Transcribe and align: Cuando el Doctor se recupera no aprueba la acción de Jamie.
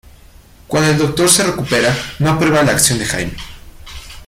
Cuando 0.67 0.89
el 0.89 0.97
Doctor 0.97 1.29
se 1.29 1.43
recupera 1.43 1.95
no 2.17 2.31
aprueba 2.31 2.63
la 2.63 2.71
acción 2.71 2.97
de 2.97 3.05
Jamie. 3.05 3.37